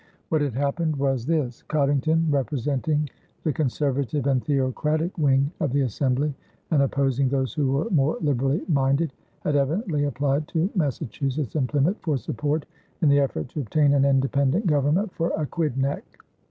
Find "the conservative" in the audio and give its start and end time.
3.43-4.25